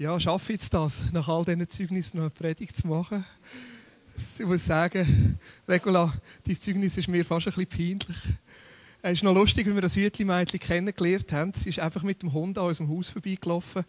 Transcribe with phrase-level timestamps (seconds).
[0.00, 3.24] Ja, schaffe ich das, nach all diesen Zeugnissen noch eine Predigt zu machen?
[4.38, 6.14] Ich muss sagen, Regula,
[6.46, 8.28] dein Zeugnis ist mir fast ein bisschen peinlich.
[9.02, 11.52] Es ist noch lustig, wie wir das Hütli-Mädchen kennengelernt haben.
[11.52, 13.84] Sie ist einfach mit dem Hund an unserem Haus vorbeigelaufen.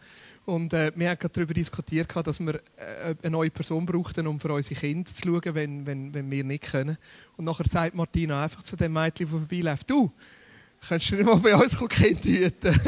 [0.46, 4.40] Und äh, wir haben gerade darüber diskutiert, dass wir äh, eine neue Person brauchten, um
[4.40, 6.98] für unsere Kinder zu schauen, wenn, wenn, wenn wir nicht können.
[7.38, 10.12] Und nachher sagt Martina einfach zu dem Mädchen, das vorbeiläuft, du,
[10.88, 12.74] könntest du nicht mal bei uns Kind hüten?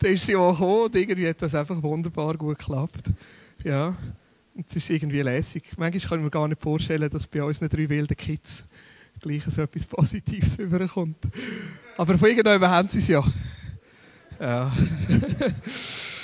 [0.00, 3.10] Dann ist sie auch gekommen und irgendwie hat das einfach wunderbar gut geklappt.
[3.64, 3.96] Ja,
[4.54, 5.64] und es ist irgendwie lässig.
[5.76, 8.66] Manchmal kann ich mir gar nicht vorstellen, dass bei unseren drei wilden Kids
[9.20, 11.18] gleich so etwas Positives überkommt.
[11.96, 13.24] Aber von irgendjemandem haben sie es ja.
[14.40, 14.72] Ja.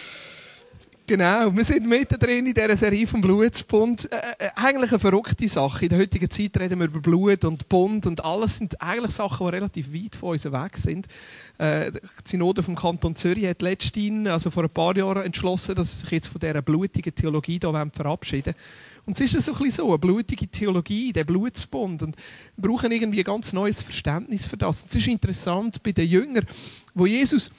[1.13, 4.11] Genau, wir sind mittendrin in dieser Serie vom Blutsbund.
[4.11, 5.85] Äh, äh, eigentlich eine verrückte Sache.
[5.85, 9.47] In der heutigen Zeit reden wir über Blut und Bund und alles sind eigentlich Sachen,
[9.47, 11.07] die relativ weit von uns weg sind.
[11.59, 15.93] Äh, die Synode vom Kanton Zürich hat letztens, also vor ein paar Jahren, entschlossen, dass
[15.93, 19.05] sie sich jetzt von dieser blutigen Theologie hier verabschieden wollen.
[19.05, 22.05] Und es ist so ein bisschen so, eine blutige Theologie, der Blutsbund.
[22.05, 22.17] Und
[22.57, 24.85] wir brauchen irgendwie ein ganz neues Verständnis für das.
[24.85, 26.47] Und es ist interessant, bei den Jüngern,
[26.95, 27.51] wo Jesus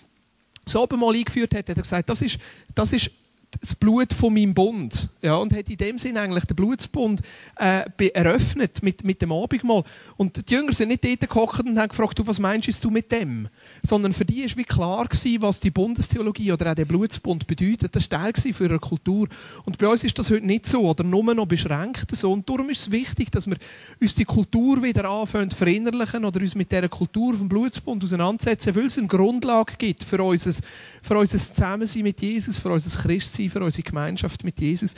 [0.65, 2.39] das Abendmahl eingeführt hat, hat er gesagt, das ist,
[2.73, 3.11] das ist
[3.59, 5.09] das Blut von meinem Bund.
[5.21, 7.21] Ja, und hat in dem Sinn eigentlich den Blutsbund
[7.55, 9.83] äh, eröffnet mit, mit dem Abendmahl.
[10.17, 13.11] Und die Jünger sind nicht dort gekocht und haben gefragt, du, was meinst du mit
[13.11, 13.47] dem?
[13.81, 17.95] Sondern für die war klar, gewesen, was die Bundestheologie oder auch der Blutsbund bedeutet.
[17.95, 19.27] Das war Teil für eine Kultur.
[19.65, 22.31] Und bei uns ist das heute nicht so oder nur noch beschränkt so.
[22.31, 23.57] Und darum ist es wichtig, dass wir
[23.99, 28.75] uns die Kultur wieder anfangen zu verinnerlichen oder uns mit dieser Kultur vom Blutsbund auseinandersetzen,
[28.75, 30.53] weil es eine Grundlage gibt für unser,
[31.01, 34.95] für unser Zusammensein mit Jesus, für unser Christsein sein für unsere Gemeinschaft mit Jesus.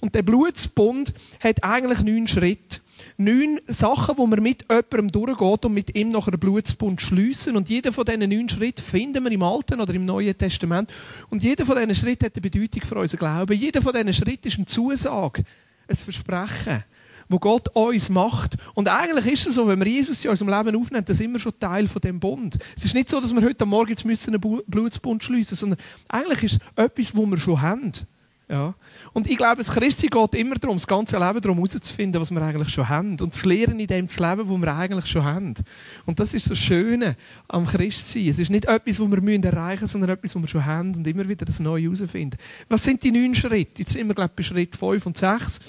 [0.00, 2.80] Und der Blutsbund hat eigentlich neun Schritte.
[3.16, 7.56] Neun Sachen, wo man mit jemandem durchgeht und mit ihm noch einen Blutsbund schliessen.
[7.56, 10.92] Und jeder von diesen neun Schritten finden wir im Alten oder im Neuen Testament.
[11.30, 13.56] Und jeder von diesen Schritten hat eine Bedeutung für unseren Glauben.
[13.56, 15.44] Jeder von diesen Schritten ist eine Zusage,
[15.88, 16.84] ein Versprechen
[17.28, 18.56] wo Gott uns macht.
[18.74, 21.38] Und eigentlich ist es so, wenn wir Jesus in unserem Leben aufnehmen, dann sind wir
[21.38, 22.58] schon Teil von dem Bund.
[22.76, 26.44] Es ist nicht so, dass wir heute Morgen jetzt müssen einen Blutsbund schließen sondern eigentlich
[26.44, 27.92] ist es etwas, wo wir schon haben.
[28.48, 28.74] Ja.
[29.14, 32.42] Und ich glaube, das Christi geht immer darum, das ganze Leben darum herauszufinden, was wir
[32.42, 33.18] eigentlich schon haben.
[33.20, 35.54] Und zu lernen in dem zu leben, was wir eigentlich schon haben.
[36.04, 37.16] Und das ist das Schöne
[37.48, 38.28] am Christsein.
[38.28, 41.06] Es ist nicht etwas, was wir erreichen müssen, sondern etwas, was wir schon haben und
[41.06, 42.36] immer wieder das Neue herausfinden.
[42.68, 43.82] Was sind die neun Schritte?
[43.82, 45.60] Jetzt sind wir, glaube ich, bei Schritt fünf und sechs.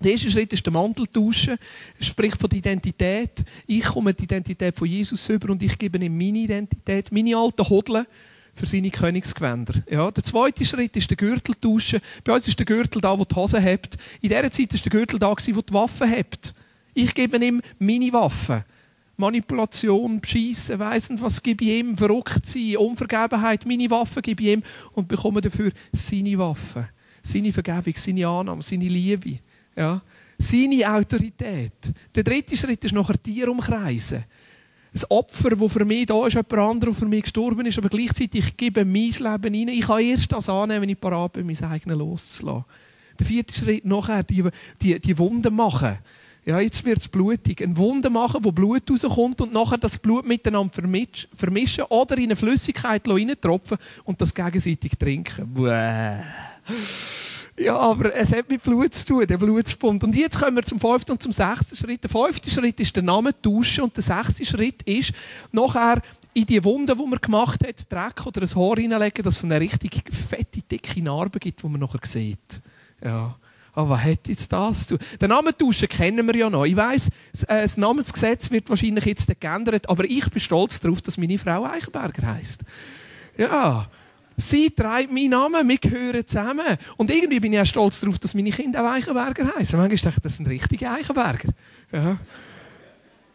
[0.00, 1.56] Der erste Schritt ist der Mantel tauschen.
[1.98, 3.44] Es spricht von der Identität.
[3.66, 7.68] Ich komme die Identität von Jesus über und ich gebe ihm meine Identität, meine alten
[7.68, 8.06] Hodeln
[8.54, 9.82] für seine Königsgewänder.
[9.90, 12.00] Ja, der zweite Schritt ist der Gürtel tauschen.
[12.22, 13.96] Bei uns ist der Gürtel da, wo die Hose hebt.
[14.20, 16.54] In dieser Zeit ist der Gürtel da, wo die Waffe hebt.
[16.92, 18.64] Ich gebe ihm meine Waffen.
[19.16, 24.62] Manipulation, Beschissen, weiss was gebe ich ihm, verrückt sein, Unvergebenheit, meine Waffen gebe ich ihm
[24.92, 26.88] und bekomme dafür seine Waffen.
[27.22, 29.38] Seine Vergebung, seine Annahme, seine Liebe.
[29.76, 30.02] Ja.
[30.38, 31.92] Seine Autorität.
[32.14, 34.24] Der dritte Schritt ist nachher Tier umkreisen.
[34.94, 37.88] Ein Opfer, das für mich da ist, jemand anderes, der für mich gestorben ist, aber
[37.88, 39.68] gleichzeitig ich gebe mein Leben rein.
[39.68, 42.64] Ich kann erst das annehmen, wenn ich parat bin, mein eigenes loszulassen.
[43.18, 44.44] Der vierte Schritt nachher, die,
[44.80, 45.98] die, die Wunden machen.
[46.46, 47.62] Ja, jetzt wird es blutig.
[47.62, 50.82] Eine Wunde machen, wo Blut rauskommt und nachher das Blut miteinander
[51.32, 55.54] vermischen oder in eine Flüssigkeit reintropfen und das gegenseitig trinken.
[55.54, 56.20] Bäh.
[57.56, 60.02] Ja, aber es hat mit Blut zu tun, der Blutsbund.
[60.02, 62.02] Und jetzt kommen wir zum fünften und zum sechsten Schritt.
[62.02, 65.12] Der fünfte Schritt ist der Name tauschen und der sechste Schritt ist
[65.52, 69.44] nachher in die Wunde, die man gemacht hat, Dreck oder ein Haar reinlegen, dass es
[69.44, 72.60] eine richtig fette, dicke Narbe gibt, die man nachher sieht.
[73.02, 73.36] Ja.
[73.72, 74.98] Aber was hat jetzt das zu?
[75.20, 76.64] Den Namen tauschen kennen wir ja noch.
[76.64, 77.08] Ich weiss,
[77.48, 81.64] äh, das Namensgesetz wird wahrscheinlich jetzt geändert, aber ich bin stolz darauf, dass meine Frau
[81.64, 82.64] Eichenberger heisst.
[83.36, 83.88] Ja.
[84.36, 86.76] Sie trägt meinen Namen, wir gehören zusammen.
[86.96, 89.78] Und irgendwie bin ich auch stolz darauf, dass meine Kinder auch Eichenberger heißen.
[89.78, 91.50] Manchmal denke ich, das sind richtige Eichenberger.
[91.92, 92.16] Ja.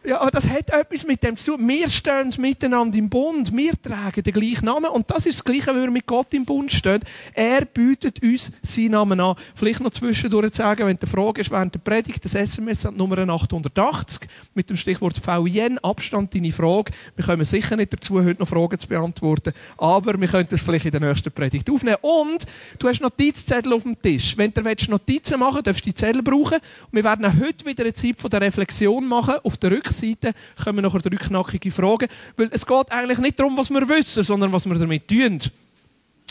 [0.02, 1.58] Ja, aber das hat etwas mit dem zu.
[1.58, 3.54] Wir stehen miteinander im Bund.
[3.54, 4.86] Wir tragen den gleichen Namen.
[4.86, 7.00] Und das ist das Gleiche, wenn wir mit Gott im Bund stehen.
[7.34, 9.34] Er bietet uns seinen Namen an.
[9.54, 13.18] Vielleicht noch zwischendurch sagen, wenn die Frage ist während der Predigt, das SMS an Nummer
[13.18, 16.92] 880 mit dem Stichwort VIN, Abstand, deine Frage.
[17.16, 19.52] Wir kommen sicher nicht dazu, heute noch Fragen zu beantworten.
[19.76, 21.98] Aber wir können das vielleicht in der nächsten Predigt aufnehmen.
[22.00, 22.46] Und
[22.78, 24.34] du hast Notizzettel auf dem Tisch.
[24.38, 26.56] Wenn du Notizen machen willst, darfst du die Zettel brauchen.
[26.56, 29.89] Und wir werden auch heute wieder eine Zeit von der Reflexion machen auf der Rückseite
[29.90, 30.32] Rückseite
[30.62, 32.08] kommen nachher drei Fragen.
[32.36, 35.38] Weil es geht eigentlich nicht darum, was wir wissen, sondern was wir damit tun.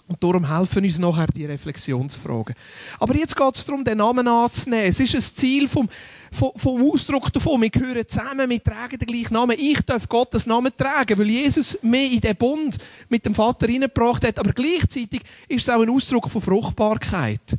[0.07, 2.56] Und darum helfen uns nachher die Reflexionsfragen.
[3.00, 4.88] Aber jetzt geht es darum, den Namen anzunehmen.
[4.88, 5.88] Es ist ein Ziel vom,
[6.31, 7.61] vom, vom Ausdruck davon.
[7.61, 9.56] Wir gehören zusammen, wir tragen den gleichen Namen.
[9.59, 12.79] Ich darf Gottes Namen tragen, weil Jesus mich in den Bund
[13.09, 14.39] mit dem Vater hineingebracht hat.
[14.39, 17.56] Aber gleichzeitig ist es auch ein Ausdruck von Fruchtbarkeit.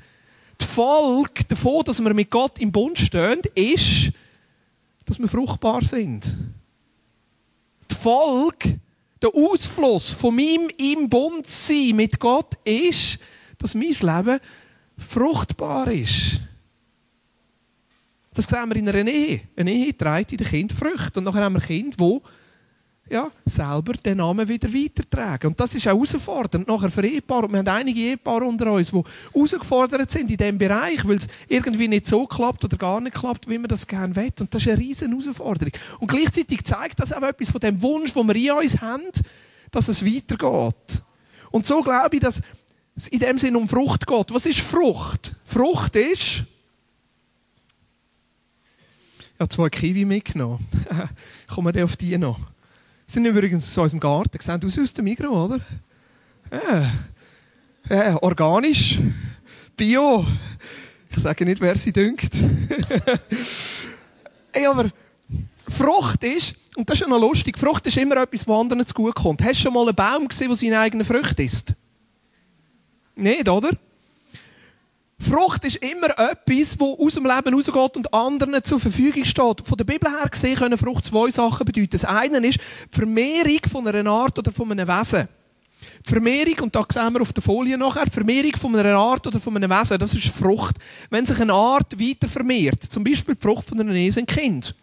[0.60, 4.10] Die Folge davon, dass wir mit Gott im Bund stehen, ist,
[5.10, 6.36] dass wir fruchtbar sind.
[7.90, 8.78] Die Folge
[9.20, 13.18] der Ausfluss von meinem im Bund sein mit Gott ist,
[13.58, 14.38] dass mein Leben
[14.96, 16.40] fruchtbar ist.
[18.32, 19.40] Das sehen wir in einer Ehe.
[19.56, 21.18] Eine Ehe trägt in den Kind Früchte.
[21.18, 22.20] Und nachher haben wir Kinder, die
[23.10, 25.48] ja, selber den Namen wieder weitertragen.
[25.48, 27.46] Und das ist auch herausfordernd nachher für Ehepaare.
[27.46, 29.02] Und wir haben einige Ehepaare unter uns, die
[29.34, 33.50] herausgefordert sind in diesem Bereich, weil es irgendwie nicht so klappt oder gar nicht klappt,
[33.50, 34.32] wie man das gerne will.
[34.38, 35.72] Und das ist eine riesen Herausforderung.
[35.98, 39.02] Und gleichzeitig zeigt das auch etwas von dem Wunsch, den wir in uns haben,
[39.72, 41.02] dass es weitergeht.
[41.50, 42.40] Und so glaube ich, dass
[42.94, 44.32] es in dem Sinn um Frucht geht.
[44.32, 45.34] Was ist Frucht?
[45.44, 46.44] Frucht ist...
[49.34, 50.64] Ich habe zwei Kiwi mitgenommen.
[51.48, 52.38] Kommen wir auf die noch?
[53.12, 54.38] Sind übrigens aus unserem Garten.
[54.40, 55.60] Sehen aus aus dem Mikro, oder?
[56.52, 56.92] Ja.
[57.88, 58.22] ja.
[58.22, 59.00] organisch,
[59.76, 60.24] bio.
[61.10, 62.36] Ich sage nicht, wer sie dünkt.
[64.52, 64.90] hey, aber
[65.68, 68.94] Frucht ist, und das ist ja noch lustig, Frucht ist immer etwas, was anderen zu
[68.94, 69.42] gut kommt.
[69.42, 71.74] Hast du schon mal einen Baum gesehen, der seine eigene Frucht ist?
[73.16, 73.70] Nicht, oder?
[75.20, 79.60] Frucht ist immer etwas, das aus dem Leben rausgeht und anderen zur Verfügung steht.
[79.66, 81.90] Von der Bibel her gesehen können Frucht zwei Sachen bedeuten.
[81.90, 85.28] Das eine ist die Vermehrung von einer Art oder von einem Wesen.
[86.06, 89.26] Die Vermehrung, und da sehen wir auf der Folie nachher, die Vermehrung von einer Art
[89.26, 90.76] oder von einem Wesen, das ist Frucht.
[91.10, 94.74] Wenn sich eine Art weiter vermehrt, zum Beispiel die Frucht von einer Ehe, ein Kind.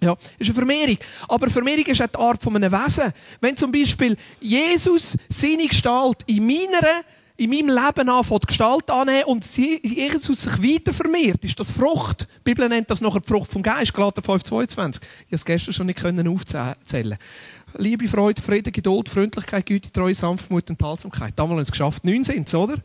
[0.00, 0.96] Ja, ist eine Vermehrung.
[1.28, 3.12] Aber Vermehrung ist auch die Art von einem Wesen.
[3.40, 7.02] Wenn zum Beispiel Jesus seine Gestalt in meiner
[7.38, 12.22] in meinem Leben anfängt, Gestalt annehmen und Jesus sich weiter vermehrt, ist das Frucht.
[12.22, 14.68] Die Bibel nennt das nachher die Frucht vom Geist, Galater 5,22.
[14.68, 15.00] Ich konnte
[15.30, 17.16] es gestern schon nicht aufzählen.
[17.76, 21.34] Liebe, Freude, Frieden, Geduld, Freundlichkeit, Güte, Treue, Sanftmut und Enthaltsamkeit.
[21.36, 22.04] Damals haben wir es geschafft.
[22.04, 22.76] Neun sind es, oder?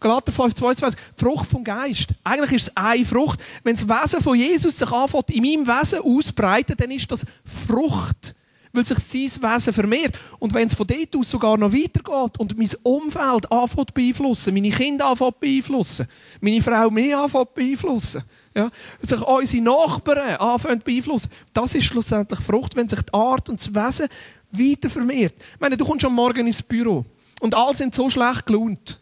[0.00, 0.96] Galater 5,22.
[1.16, 2.08] Frucht vom Geist.
[2.24, 3.40] Eigentlich ist es eine Frucht.
[3.62, 8.34] Wenn das Wesen von Jesus sich anfängt, in meinem Wesen ausbreitet, dann ist das Frucht
[8.74, 10.18] weil sich sein Wesen vermehrt.
[10.38, 14.70] Und wenn es von dort aus sogar noch weitergeht und mein Umfeld anfängt beeinflussen, meine
[14.70, 16.08] Kinder anfängt beeinflussen,
[16.40, 18.24] meine Frau mehr anfängt beeinflussen,
[18.54, 18.70] ja,
[19.02, 23.74] sich unsere Nachbarn anfangen beeinflussen, das ist schlussendlich Frucht, wenn sich die Art und das
[23.74, 24.08] Wesen
[24.50, 25.34] weiter vermehrt.
[25.54, 27.04] Ich meine, du kommst am Morgen ins Büro
[27.40, 29.00] und alle sind so schlecht gelaunt.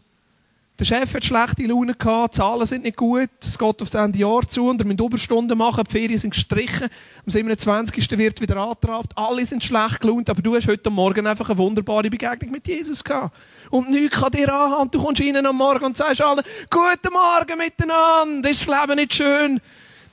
[0.79, 4.17] Der Chef hat schlechte Laune gehabt, die Zahlen sind nicht gut, es geht aufs Ende
[4.17, 6.89] Jahr zu und er muss Überstunden machen, die Ferien sind gestrichen,
[7.23, 8.17] am 27.
[8.17, 12.09] wird wieder angetrabt, alle sind schlecht gelaunt, aber du hast heute Morgen einfach eine wunderbare
[12.09, 13.35] Begegnung mit Jesus gehabt.
[13.69, 16.41] Und nichts kann dir anhaben, du kommst rein am Morgen und sagst allen,
[16.71, 19.61] guten Morgen miteinander, ist das Leben nicht schön?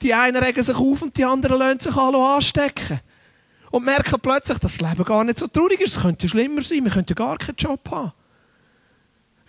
[0.03, 3.01] Die einen regen sich auf und die anderen lassen sich alle anstecken.
[3.71, 6.85] Und merken plötzlich, dass das Leben gar nicht so traurig ist, es könnte schlimmer sein,
[6.85, 8.13] wir könnten gar keinen Job haben.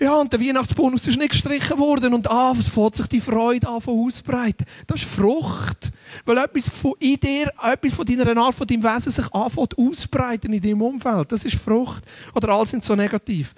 [0.02, 3.68] Ja, und der Weihnachtsbonus ist nicht gestrichen worden und ah, es fängt sich die Freude
[3.68, 4.66] an von ausbreiten.
[4.88, 5.92] Das ist Frucht.
[6.26, 10.54] Weil etwas von in dir, etwas von deiner Art, von deinem Wesen sich anfängt ausbreiten
[10.54, 11.32] in deinem Umfeld.
[11.32, 12.04] Das ist Frucht.
[12.34, 13.54] Oder alle sind so negativ.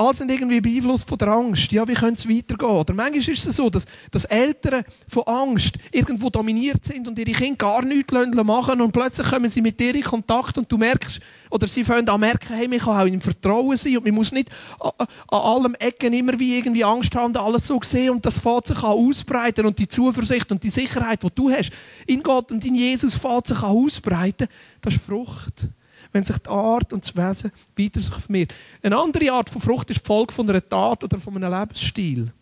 [0.00, 1.70] Alle sind irgendwie beeinflusst von der Angst.
[1.72, 2.70] Ja, wie könnte es weitergehen?
[2.70, 7.32] Oder manchmal ist es so, dass, dass Eltern von Angst irgendwo dominiert sind und ihre
[7.32, 8.10] Kinder gar nichts
[8.42, 11.20] machen und plötzlich kommen sie mit dir in Kontakt und du merkst,
[11.50, 14.32] oder sie fangen an merken, hey, man kann auch im Vertrauen sein und man muss
[14.32, 14.48] nicht
[14.80, 18.68] an, an allem Ecken immer wie irgendwie Angst haben alles so sehen und das fährt
[18.68, 21.72] sich an ausbreiten und die Zuversicht und die Sicherheit, die du hast,
[22.06, 24.48] in Gott und in Jesus fährt sich an ausbreiten,
[24.80, 25.68] das ist Frucht
[26.12, 28.54] wenn sich die Art und das Wesen weiter sich vermehrt.
[28.82, 32.32] Eine andere Art von Frucht ist die Folge von einer Tat oder von einem Lebensstil.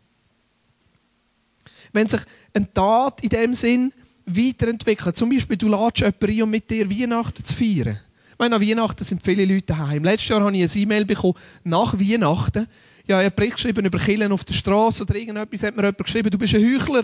[1.93, 2.21] Wenn sich
[2.53, 3.93] eine Tat in dem Sinn
[4.27, 7.99] weiterentwickelt, zum Beispiel du lädst jemanden ein, um mit dir Weihnachten zu feiern.
[8.33, 10.05] Ich meine, an Weihnachten sind viele Leute daheim.
[10.05, 11.35] Letztes Jahr habe ich ein E-Mail bekommen,
[11.65, 12.69] nach Weihnachten.
[13.07, 15.99] Ja, ich habe Bericht geschrieben über Killen auf der Straße oder irgendetwas hat mir jemand
[15.99, 17.03] geschrieben, du bist ein Heuchler.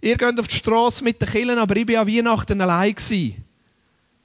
[0.00, 2.94] Ihr geht auf die Straße mit den Killen, aber ich war an Weihnachten allein.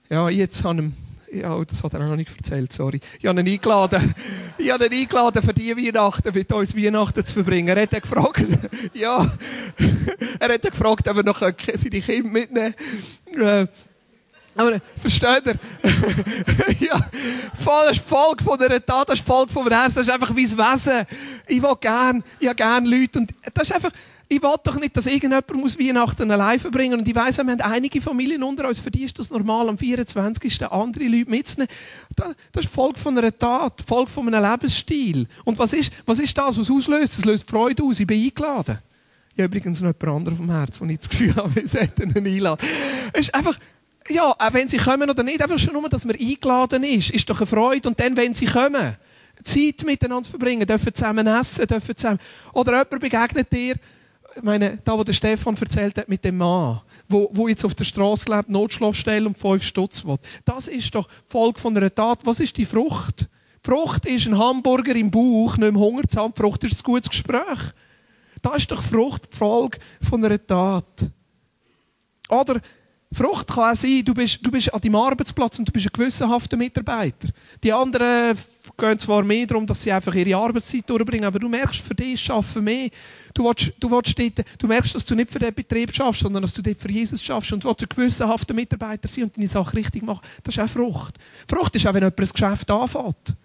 [0.10, 3.00] Ja, jetzt habe ich ja, das hat er auch noch nicht erzählt, sorry.
[3.20, 4.13] Ich habe ihn eingeladen,
[4.58, 7.75] ich habe ihn eingeladen, für die Weihnachten mit uns Weihnachten zu verbringen.
[7.75, 8.46] Er hat gefragt,
[8.94, 9.32] ja,
[10.40, 12.75] er hat gefragt, ob er noch seine Kinder mitnehmen
[13.36, 13.68] äh,
[14.56, 15.56] aber versteht ihr?
[16.88, 17.00] ja,
[17.56, 20.30] voll, das ist Folge von einer Tat, das ist von einem Herzen, das ist einfach
[20.30, 21.08] mein Wesen.
[21.48, 23.92] Ich will gern, ich habe gern Leute und das ist einfach,
[24.34, 27.62] Ich will doch nicht, dass irgendjemand muss Weihnachten allein verbringen Und ich weiss, wir haben
[27.62, 30.72] einige Familien unter uns, für die ist das normal, am 24.
[30.72, 31.72] andere Leute mitzunehmen.
[32.16, 35.28] Das ist Folge von einer Tat, Folge von einem Lebensstil.
[35.46, 37.20] Und was ist, was ist das, was auslöst?
[37.20, 38.00] Es löst Freude aus.
[38.00, 38.80] Ich bin eingeladen.
[39.36, 42.10] Ich habe übrigens noch jemand anderes vom Herz, wo ich das Gefühl habe, wir sollten
[42.10, 42.68] ihn einladen.
[43.13, 43.60] Es ist einfach,
[44.10, 47.30] ja, auch wenn sie kommen oder nicht, einfach schon nur, dass man eingeladen ist, ist
[47.30, 47.88] doch eine Freude.
[47.88, 48.98] Und dann, wenn sie kommen,
[49.44, 52.20] Zeit miteinander verbringen, dürfen zusammen essen, dürfen zusammen.
[52.54, 53.75] Oder jemand begegnet dir,
[54.42, 57.84] meine, da, wo der Stefan erzählt hat mit dem Mann, wo, wo jetzt auf der
[57.84, 60.18] Straße lebt, Notschlafstelle und fünf Stutz will.
[60.46, 62.25] Das ist doch Folge von einer Tat.
[62.25, 63.28] Was ist die Frucht?
[63.66, 66.34] Die Frucht ist ein Hamburger im Bauch, nicht im Hunger zu haben.
[66.34, 67.74] Die Frucht ist ein gutes Gespräch.
[68.42, 71.10] Das ist doch Frucht, die Folge von einer Tat.
[72.30, 72.60] Oder
[73.13, 75.91] Frucht kann auch sein, du bist, du bist an deinem Arbeitsplatz und du bist ein
[75.93, 77.29] gewissenhafter Mitarbeiter.
[77.63, 78.38] Die anderen
[78.77, 82.29] gehen zwar mehr darum, dass sie einfach ihre Arbeitszeit durchbringen, aber du merkst, für dich
[82.32, 82.89] arbeiten mehr.
[83.34, 86.41] Du, willst, du, willst dort, du merkst, dass du nicht für den Betrieb schaffst, sondern
[86.41, 89.48] dass du dort für Jesus schaffst und du willst ein gewissenhafter Mitarbeiter sein und deine
[89.48, 90.22] Sache richtig machen.
[90.43, 91.15] Das ist auch Frucht.
[91.48, 93.36] Frucht ist auch, wenn jemand ein Geschäft anfängt.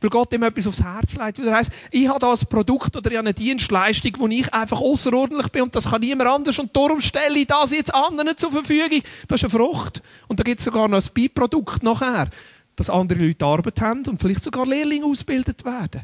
[0.00, 1.38] Weil Gott ihm etwas aufs Herz legt.
[1.38, 5.48] Weil er heisst, ich habe da ein Produkt oder eine Dienstleistung, wo ich einfach außerordentlich
[5.48, 9.02] bin und das kann niemand anders und darum stelle ich das jetzt anderen zur Verfügung.
[9.26, 10.02] Das ist eine Frucht.
[10.28, 12.30] Und da gibt es sogar noch ein Beiprodukt nachher,
[12.76, 16.02] dass andere Leute Arbeit haben und vielleicht sogar Lehrlinge ausgebildet werden.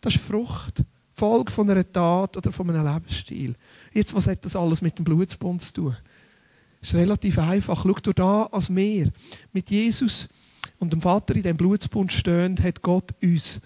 [0.00, 0.84] Das ist Frucht.
[1.12, 3.56] Folge von einer Tat oder von einem Lebensstil.
[3.92, 5.96] Jetzt, was hat das alles mit dem Blutsbund zu tun?
[6.80, 7.82] Das ist relativ einfach.
[7.82, 9.10] Schau dir da als Meer.
[9.52, 10.28] Mit Jesus
[10.78, 13.60] und dem Vater in dem Blutsbund stehend, hat Gott uns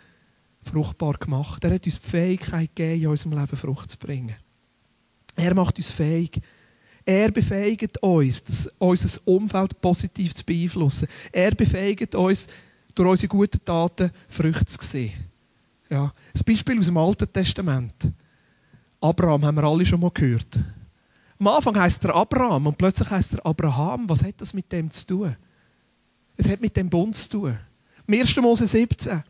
[0.62, 1.62] fruchtbar gemacht.
[1.64, 4.36] Er hat uns die Fähigkeit gegeben, in unserem Leben Frucht zu bringen.
[5.36, 6.40] Er macht uns fähig.
[7.04, 11.08] Er befähigt uns, das, unser Umfeld positiv zu beeinflussen.
[11.32, 12.48] Er befähigt uns,
[12.94, 15.12] durch unsere guten Taten Früchte zu sehen.
[15.88, 16.04] Ja.
[16.04, 18.10] Ein Beispiel aus dem Alten Testament.
[19.00, 20.58] Abraham haben wir alle schon mal gehört.
[21.38, 24.08] Am Anfang heißt er Abraham und plötzlich heißt er Abraham.
[24.08, 25.36] Was hat das mit dem zu tun?
[26.36, 27.58] Es hat mit dem Bund zu tun.
[28.06, 28.36] Im 1.
[28.36, 29.22] Mose 17.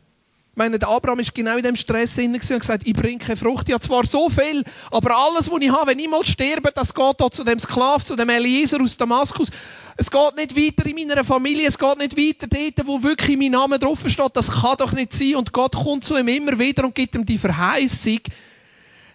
[0.53, 3.67] Ich meine, der Abraham war genau in dem Stress und gesagt, ich bringe keine Frucht.
[3.67, 6.93] Ich habe zwar so viel, aber alles, was ich habe, wenn ich mal sterbe, das
[6.93, 9.49] geht auch zu dem Sklav, zu dem Eliezer aus Damaskus.
[9.97, 13.49] Es geht nicht weiter in meiner Familie, es geht nicht weiter dort, wo wirklich mein
[13.49, 14.35] Name drauf steht.
[14.35, 15.37] Das kann doch nicht sein.
[15.37, 18.19] Und Gott kommt zu ihm immer wieder und gibt ihm die Verheißung.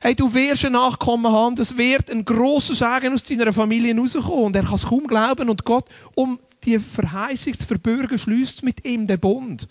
[0.01, 4.47] Hey, du wirst ein Nachkommen haben, es wird ein grosser Segen aus deiner Familie rauskommen.
[4.47, 5.49] Und er kann es kaum glauben.
[5.49, 5.85] Und Gott,
[6.17, 9.69] um die Verheißung zu verbürgen, schließt mit ihm den Bund.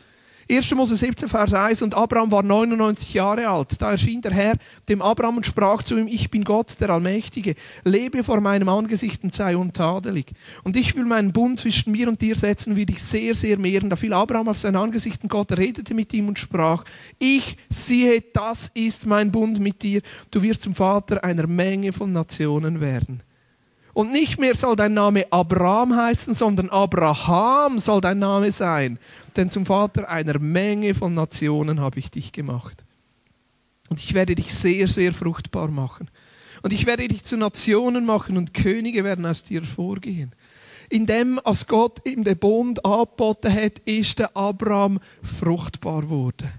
[0.49, 0.73] 1.
[0.75, 1.81] Mose 17, Vers 1.
[1.81, 3.81] Und Abraham war 99 Jahre alt.
[3.81, 4.55] Da erschien der Herr
[4.87, 7.55] dem Abraham und sprach zu ihm, ich bin Gott, der Allmächtige.
[7.83, 10.31] Lebe vor meinem Angesicht und sei untadelig.
[10.63, 13.89] Und ich will meinen Bund zwischen mir und dir setzen, will dich sehr, sehr mehren.
[13.89, 16.85] Da fiel Abraham auf sein Angesicht und Gott redete mit ihm und sprach,
[17.19, 20.01] ich sehe, das ist mein Bund mit dir.
[20.31, 23.21] Du wirst zum Vater einer Menge von Nationen werden.
[23.97, 28.99] Und nicht mehr soll dein Name Abraham heißen, sondern Abraham soll dein Name sein.
[29.35, 32.85] Denn zum Vater einer Menge von Nationen habe ich dich gemacht.
[33.89, 36.11] Und ich werde dich sehr, sehr fruchtbar machen.
[36.61, 40.31] Und ich werde dich zu Nationen machen und Könige werden aus dir vorgehen.
[40.89, 46.51] In dem, als Gott ihm den Bund angeboten hat, ist der Abraham fruchtbar worden.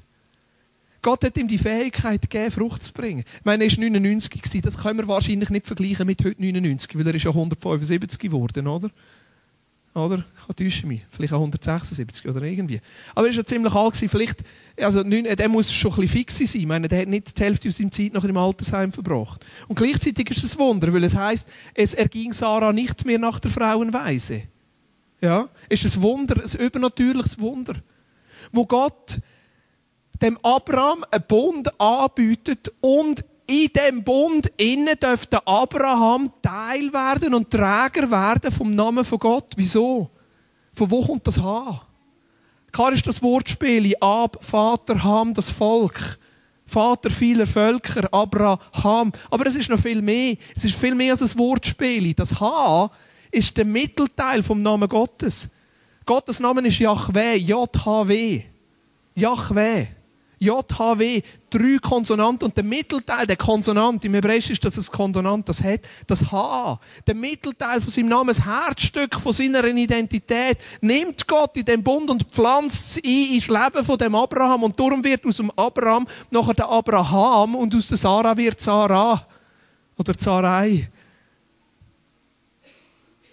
[1.02, 3.24] Gott hat ihm die Fähigkeit gegeben, Frucht zu bringen.
[3.38, 4.62] Ich meine, er war 99 gewesen.
[4.62, 8.66] Das können wir wahrscheinlich nicht vergleichen mit heute 99, weil er ist ja 175 geworden,
[8.66, 8.90] oder?
[9.94, 10.24] Oder?
[10.48, 11.04] Ich täusche mich.
[11.08, 12.80] Vielleicht auch 176 oder irgendwie.
[13.14, 13.94] Aber er war ja ziemlich alt.
[13.94, 14.08] Gewesen.
[14.08, 14.44] Vielleicht,
[14.80, 16.60] also, der muss schon ein bisschen fix sein.
[16.60, 19.44] Ich meine, der hat nicht die Hälfte seiner Zeit noch im Altersheim verbracht.
[19.66, 23.40] Und gleichzeitig ist es ein Wunder, weil es heisst, es erging Sarah nicht mehr nach
[23.40, 24.42] der Frauenweise.
[25.20, 25.48] Ja?
[25.68, 27.74] Es ist ein Wunder, ein übernatürliches Wunder.
[28.52, 29.18] Wo Gott
[30.22, 37.50] dem Abraham einen Bund anbietet und in dem Bund innen dürfte Abraham Teil werden und
[37.50, 39.52] Träger werden vom Namen von Gott.
[39.56, 40.10] Wieso?
[40.72, 41.82] Von wo kommt das H?
[42.72, 43.94] Klar ist das Wortspiel.
[44.00, 46.18] Ab, Vater, Ham, das Volk.
[46.66, 49.12] Vater vieler Völker, Abraham.
[49.30, 50.36] Aber es ist noch viel mehr.
[50.54, 52.12] Es ist viel mehr als ein Wortspiel.
[52.12, 52.90] Das H
[53.30, 55.48] ist der Mittelteil vom Namen Gottes.
[56.04, 58.42] Gottes Name ist Yahweh, J-H-W.
[59.14, 59.86] Yahweh.
[60.40, 65.62] JHW, drei Konsonanten und der Mittelteil, der Konsonant, im Hebräisch ist das ein Konsonant, das
[65.62, 66.80] hat das H.
[67.06, 72.08] Der Mittelteil von seinem Namen, das Herzstück von seiner Identität, nimmt Gott in den Bund
[72.10, 76.06] und pflanzt es ein ins Leben von dem Abraham und darum wird aus dem Abraham
[76.30, 79.26] nachher der Abraham und aus der Sarah wird Sarah
[79.96, 80.88] oder Sarai.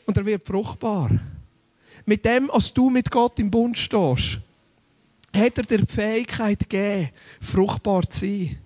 [0.07, 1.09] Und er wird fruchtbar.
[2.05, 4.39] Mit dem, als du mit Gott im Bund stehst,
[5.35, 7.09] hat er dir die Fähigkeit gegeben,
[7.41, 8.57] fruchtbar zu sein.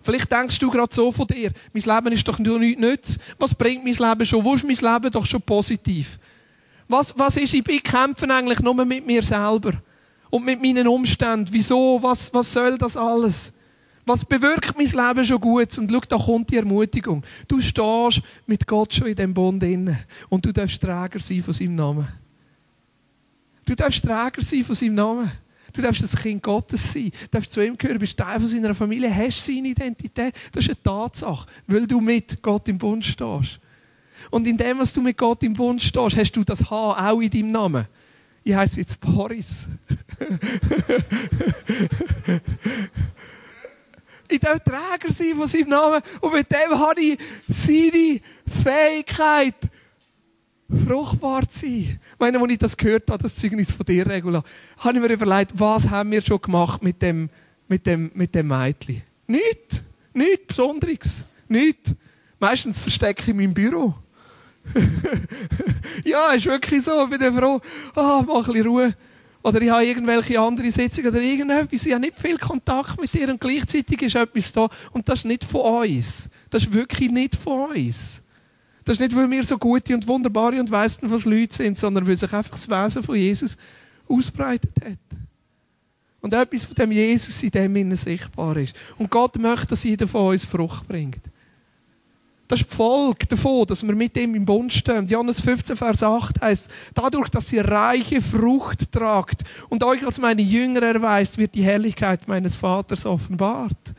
[0.00, 3.18] Vielleicht denkst du gerade so von dir, mein Leben ist doch nur nichts nütz.
[3.38, 4.44] Was bringt mein Leben schon?
[4.44, 6.18] Wo ist mein Leben doch schon positiv?
[6.88, 9.72] Was, was ist, ich bin kämpfen eigentlich nur mit mir selber
[10.34, 11.52] und mit meinen Umständen.
[11.52, 11.98] Wieso?
[12.02, 13.54] Was, was soll das alles?
[14.04, 15.78] Was bewirkt mein Leben schon gut?
[15.78, 17.24] Und schau, da kommt die Ermutigung.
[17.48, 21.54] Du stehst mit Gott schon in dem Bund inne und du darfst Träger sein von
[21.54, 22.08] seinem Namen.
[23.64, 25.30] Du darfst Träger sein von seinem Namen.
[25.74, 27.10] Du darfst das Kind Gottes sein.
[27.10, 30.32] Du darfst zu ihm gehören, bist Teil von seiner Familie, hast seine Identität.
[30.52, 33.58] Das ist eine Tatsache, weil du mit Gott im Bund stehst.
[34.30, 37.20] Und in dem, was du mit Gott im Bund stehst, hast du das H auch
[37.20, 37.88] in deinem Namen.
[38.44, 39.68] Ich heiße jetzt Boris.
[44.28, 48.20] ich darf Träger sein von seinem Namen und mit dem habe ich seine
[48.62, 49.56] Fähigkeit,
[50.68, 51.72] fruchtbar zu sein.
[51.78, 54.42] Ich meine, als ich das gehört habe, das Zeugnis von dir, Regula,
[54.78, 57.28] habe ich mir überlegt, was haben wir schon gemacht mit dem,
[57.68, 59.02] mit dem, mit dem Mädchen?
[59.26, 59.82] Nichts.
[60.12, 61.24] Nichts Besonderes.
[61.48, 61.94] Nichts.
[62.38, 63.94] Meistens verstecke ich mein Büro.
[66.04, 67.04] ja, ist wirklich so.
[67.04, 67.60] Ich bin froh,
[67.94, 68.94] ah, mach ein bisschen Ruhe.
[69.42, 71.84] Oder ich habe irgendwelche andere Sitzungen oder irgendetwas.
[71.84, 74.68] Ich habe nicht viel Kontakt mit ihr und gleichzeitig ist etwas da.
[74.92, 76.30] Und das ist nicht von uns.
[76.48, 78.23] Das ist wirklich nicht von uns.
[78.84, 82.06] Das ist nicht, weil wir so gute und wunderbare und weißen, was Leute sind, sondern
[82.06, 83.56] weil sich einfach das Wesen von Jesus
[84.06, 85.18] ausbreitet hat.
[86.20, 88.74] Und etwas von dem Jesus in dem innen sichtbar ist.
[88.98, 91.20] Und Gott möchte, dass jeder von uns Frucht bringt.
[92.48, 95.06] Das ist die Folge davon, dass wir mit ihm im Bund stehen.
[95.06, 100.42] Johannes 15, Vers 8 heißt, dadurch, dass ihr reiche Frucht tragt und euch als meine
[100.42, 103.94] Jünger erweist, wird die Herrlichkeit meines Vaters offenbart.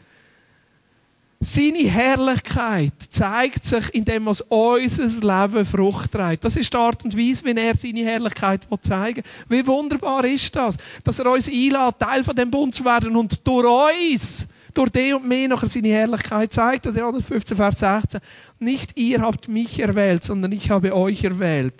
[1.47, 6.43] Seine Herrlichkeit zeigt sich, indem was unser Leben Frucht trägt.
[6.43, 9.59] Das ist die Art und Weise, wie er seine Herrlichkeit zeigen will.
[9.59, 13.45] Wie wunderbar ist das, dass er uns einlädt, Teil von dem Bund zu werden und
[13.45, 16.85] durch uns durch den und mir nachher seine Herrlichkeit zeigt.
[16.85, 18.21] Der 15, Vers 16.
[18.57, 21.75] Nicht ihr habt mich erwählt, sondern ich habe euch erwählt.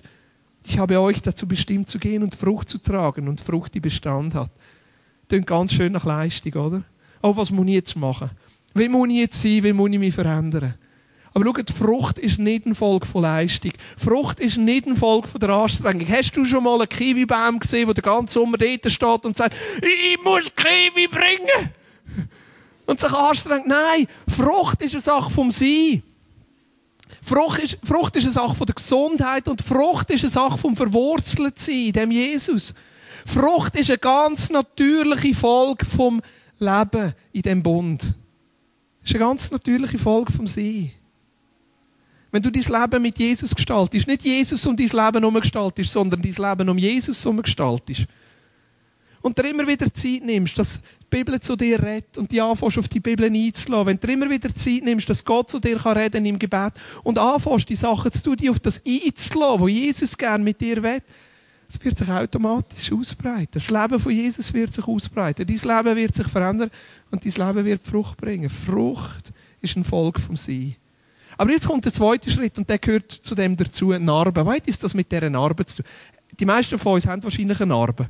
[0.64, 4.36] Ich habe euch dazu bestimmt zu gehen und Frucht zu tragen und Frucht, die Bestand
[4.36, 4.52] hat.
[5.28, 6.84] Klingt ganz schön nach Leistung, oder?
[7.24, 8.30] Oh, was muss ich jetzt machen?
[8.76, 9.64] Wie muss ich jetzt sein?
[9.64, 10.76] Wie muss ich mich verändern?
[11.34, 13.74] Aber schaut, Frucht ist nicht ein Volk von Leistung.
[13.98, 16.08] Frucht ist nicht ein Volk von der Anstrengung.
[16.08, 20.24] Hast du schon mal einen Kiwibaum gesehen, der ganze Sommer dort steht und sagt, ich
[20.24, 21.72] muss Kiwi bringen?
[22.86, 23.68] und sich anstrengt.
[23.68, 26.04] Nein, Frucht ist eine Sache vom Sein.
[27.22, 30.76] Frucht ist, Frucht ist eine Sache von der Gesundheit und Frucht ist eine Sache vom
[30.76, 32.74] Verwurzeltsein, dem Jesus.
[33.26, 36.22] Frucht ist eine ganz natürliche Folge vom
[36.60, 38.16] Leben in dem Bund.
[39.06, 40.90] Das ist eine ganz natürliche Folge vom Sein.
[42.32, 46.24] Wenn du dein Leben mit Jesus gestaltest, nicht Jesus um dein Leben herum gestaltest, sondern
[46.24, 48.08] dein Leben um Jesus herum gestaltest,
[49.22, 52.80] und dir immer wieder Zeit nimmst, dass die Bibel zu dir redet und die anfängst,
[52.80, 55.98] auf die Bibel einzulassen, wenn du immer wieder Zeit nimmst, dass Gott zu dir kann
[55.98, 60.18] reden im Gebet und anfängst, die Sachen zu tun, die auf das einzulassen, wo Jesus
[60.18, 61.02] gerne mit dir will,
[61.68, 63.52] es wird sich automatisch ausbreiten.
[63.54, 65.46] Das Leben von Jesus wird sich ausbreiten.
[65.46, 66.70] Dein Leben wird sich verändern
[67.12, 68.50] und dein Leben wird Frucht bringen.
[68.50, 70.76] Frucht ist ein Volk vom Sein.
[71.38, 74.46] Aber jetzt kommt der zweite Schritt und der gehört zu dem dazu, Narben.
[74.46, 75.92] Was ist das mit dieser Narbe zu tun?
[76.40, 78.10] Die meisten von uns haben wahrscheinlich eine Narbe.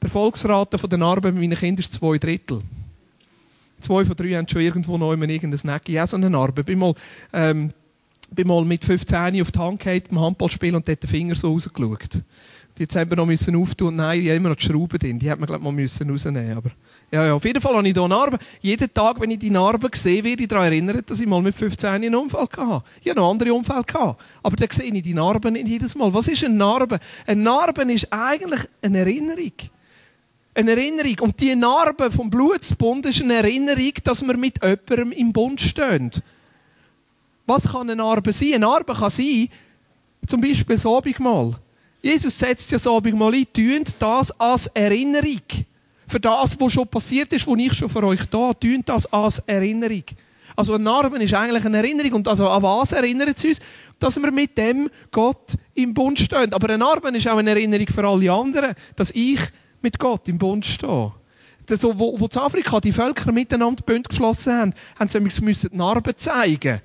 [0.00, 2.62] Die Erfolgsrate der Narben bei meinen Kindern ist zwei Drittel.
[3.80, 5.88] Zwei von drei haben schon irgendwo noch immer irgendein Neck.
[5.88, 6.62] Ja, so eine Narbe.
[6.62, 6.94] Bin mal,
[7.32, 7.72] ähm,
[8.30, 11.52] bin mal mit 15 auf die Hand gehalten beim Handballspiel und dort den Finger so
[11.52, 12.22] rausgeschaut.
[12.82, 15.16] Jetzt haben wir noch müssen auftun nein, die haben immer noch die Schrauben drin.
[15.16, 16.56] Die hat man, glaube ich, mal müssen rausnehmen.
[16.56, 16.70] Aber,
[17.12, 18.40] ja, ja, auf jeden Fall habe ich hier Narben.
[18.60, 21.54] Jeden Tag, wenn ich die Narben sehe, werde ich daran erinnert, dass ich mal mit
[21.54, 22.82] 15 einen Unfall hatte.
[23.00, 23.84] Ich hatte noch andere Unfälle.
[23.84, 24.20] Gehabt.
[24.42, 26.12] Aber da sehe ich die Narben nicht jedes Mal.
[26.12, 26.98] Was ist eine Narbe?
[27.24, 29.52] Eine Narbe ist eigentlich eine Erinnerung.
[30.54, 31.20] Eine Erinnerung.
[31.20, 36.10] Und die Narbe vom Blutsbund ist eine Erinnerung, dass wir mit jemandem im Bund stehen.
[37.46, 38.54] Was kann eine Narbe sein?
[38.54, 39.48] Eine Narbe kann sein,
[40.26, 41.54] zum Beispiel das Abendmahl.
[42.02, 45.40] Jesus setzt ja das Abendmahl ein, tönt das als Erinnerung.
[46.08, 49.38] Für das, was schon passiert ist, was ich schon für euch da, tönt das als
[49.40, 50.02] Erinnerung.
[50.56, 52.12] Also eine Narbe ist eigentlich eine Erinnerung.
[52.14, 53.60] Und also an was erinnert es uns?
[53.98, 56.52] Dass wir mit dem Gott im Bund stehen.
[56.52, 59.40] Aber eine Narbe ist auch eine Erinnerung für alle anderen, dass ich
[59.80, 61.12] mit Gott im Bund stehen.
[61.68, 66.14] So, wo, wo in Afrika die Völker miteinander Bund geschlossen haben, haben sie müssen Narben
[66.16, 66.82] zeigen.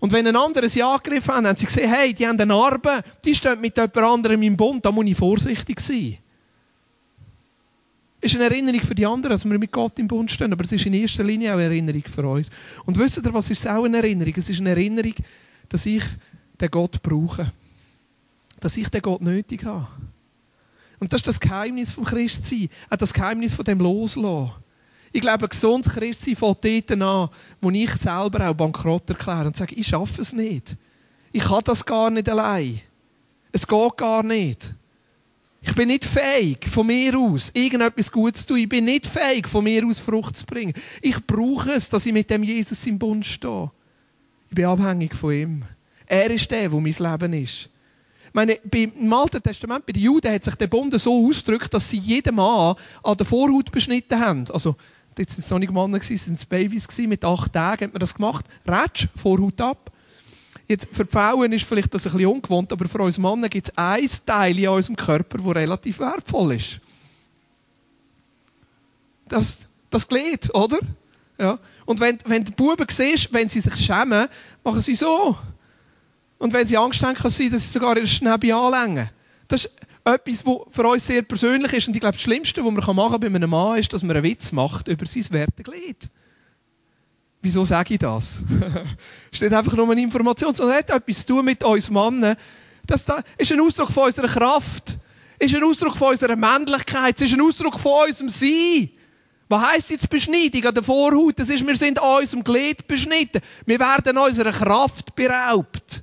[0.00, 3.04] Und wenn ein anderes sie angegriffen haben, haben sie gesehen, hey, die haben eine Narbe,
[3.24, 6.16] die stehen mit jemand anderem im Bund, da muss ich vorsichtig sein.
[8.22, 10.64] Es ist eine Erinnerung für die anderen, dass wir mit Gott im Bund stehen, aber
[10.64, 12.50] es ist in erster Linie auch eine Erinnerung für uns.
[12.84, 14.34] Und wisst ihr, was ist auch eine Erinnerung?
[14.36, 15.14] Es ist eine Erinnerung,
[15.68, 16.02] dass ich
[16.60, 17.50] den Gott brauche.
[18.58, 19.88] Dass ich den Gott nötig habe.
[20.98, 22.68] Und das ist das Geheimnis vom Christsein.
[22.90, 24.52] Auch das Geheimnis von dem Loslassen.
[25.12, 27.28] Ich glaube, ein gesundes Christsein fängt dort an,
[27.60, 30.76] wo ich selber auch bankrott erkläre und sage, ich schaffe es nicht.
[31.32, 32.80] Ich kann das gar nicht allein.
[33.52, 34.74] Es geht gar nicht.
[35.62, 38.58] Ich bin nicht fähig, von mir aus irgendetwas Gutes zu tun.
[38.58, 40.72] Ich bin nicht fähig, von mir aus Frucht zu bringen.
[41.02, 43.70] Ich brauche es, dass ich mit dem Jesus im Bund stehe.
[44.48, 45.62] Ich bin abhängig von ihm.
[46.06, 47.68] Er ist der, wo mein Leben ist.
[48.26, 51.90] Ich meine, im Alten Testament, bei den Juden, hat sich der Bund so ausgedrückt, dass
[51.90, 54.44] sie jeden Mann an der Vorhaut beschnitten haben.
[54.50, 54.76] Also,
[55.20, 58.14] jetzt sind es noch nicht Männer, sind es Babys Mit acht Tagen hat man das
[58.14, 58.44] gemacht.
[58.66, 59.92] Ratsch, Vorhaut ab.
[60.66, 63.68] Jetzt, für die Frauen ist vielleicht das ein bisschen ungewohnt, aber für uns Männer gibt
[63.68, 66.80] es ein Teil in unserem Körper, das relativ wertvoll ist.
[69.28, 69.58] Das,
[69.90, 70.78] das Glied, oder?
[71.38, 71.58] Ja.
[71.84, 74.28] Und wenn, wenn die Buben siehst, wenn sie sich schämen,
[74.64, 75.36] machen sie so.
[76.38, 79.10] Und wenn sie Angst haben, kann es sein, dass sie sogar ihre Schnäbe anlängen.
[79.48, 79.72] Das ist
[80.04, 81.88] etwas, was für uns sehr persönlich ist.
[81.88, 84.16] Und ich glaube, das Schlimmste, was man machen kann bei einem Mann, ist, dass man
[84.16, 86.10] einen Witz macht über sein Werteglied.
[87.42, 88.42] Wieso sage ich das?
[89.30, 92.36] Es ist nicht einfach nur eine Information, sondern hat etwas zu tun mit uns Männern.
[92.86, 93.06] Das
[93.38, 94.98] ist ein Ausdruck von unserer Kraft.
[95.38, 97.20] Ist ein Ausdruck von unserer Männlichkeit.
[97.20, 98.90] Ist ein Ausdruck von unserem Sein.
[99.48, 101.38] Was heisst jetzt Beschneidung an der Vorhaut?
[101.38, 103.40] Das ist, wir sind an unserem Glied beschnitten.
[103.64, 106.02] Wir werden unserer Kraft beraubt.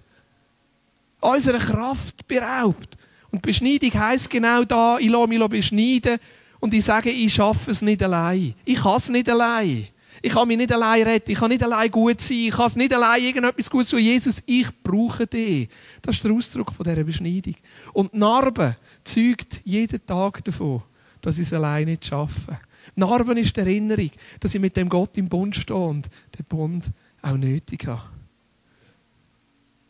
[1.21, 2.96] Unserer Kraft beraubt.
[3.37, 6.17] Und Beschneidung heisst genau da, ich lasse mich beschneiden
[6.59, 8.55] und ich sage, ich schaffe es nicht allein.
[8.65, 9.89] Ich kann es nicht allein.
[10.23, 12.91] Ich kann mich nicht allein retten, ich kann nicht allein gut sein, ich kann nicht
[12.95, 13.99] allein irgendetwas Gutes tun.
[13.99, 15.69] Jesus, ich brauche dich.
[16.01, 17.53] Das ist der Ausdruck von dieser Beschneidung.
[17.93, 20.81] Und Narbe zeugt jeden Tag davon,
[21.21, 22.57] dass ich es allein nicht schaffe.
[22.95, 26.85] Narben ist die Erinnerung, dass ich mit dem Gott im Bund stehe und den Bund
[27.21, 28.01] auch nötig habe.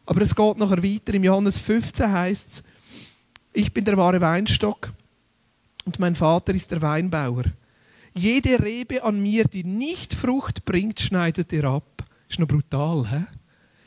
[0.06, 1.14] Aber es geht nachher weiter.
[1.14, 2.64] Im Johannes 15 heißt es,
[3.58, 4.94] ich bin der wahre Weinstock
[5.86, 7.46] und mein Vater ist der Weinbauer.
[8.14, 12.06] Jede Rebe an mir, die nicht Frucht bringt, schneidet er ab.
[12.30, 13.26] Ist noch brutal, hä?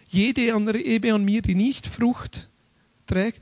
[0.09, 2.51] Jede Rebe an mir, die nicht Frucht
[3.07, 3.41] trägt,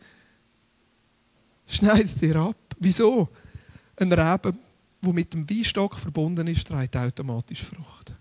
[1.67, 2.57] schneidet er ab.
[2.79, 3.31] Wieso?
[3.97, 4.53] Ein Rebe,
[5.01, 8.15] wo mit dem Weinstock verbunden ist, trägt automatisch Frucht.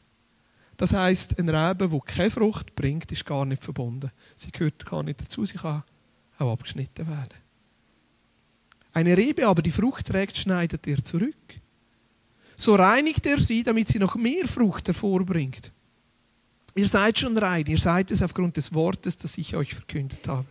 [0.77, 4.11] Das heißt, ein Rebe, wo keine Frucht bringt, ist gar nicht verbunden.
[4.35, 5.45] Sie gehört gar nicht dazu.
[5.45, 5.83] Sie kann
[6.37, 7.46] auch abgeschnitten werden.
[8.97, 11.35] Eine Rebe aber, die Frucht trägt, schneidet er zurück
[12.57, 15.71] so reinigt er sie, damit sie noch mehr Frucht hervorbringt.
[16.75, 20.47] Ihr seid schon rein, ihr seid es aufgrund des Wortes, das ich euch verkündet habe.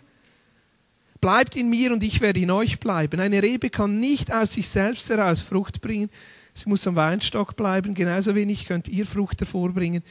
[1.20, 3.18] Bleibt in mir und ich werde in euch bleiben.
[3.20, 6.08] Eine Rebe kann nicht aus sich selbst heraus Frucht bringen.
[6.54, 7.94] Sie muss am Weinstock bleiben.
[7.94, 10.02] Genauso wenig könnt ihr Frucht hervorbringen,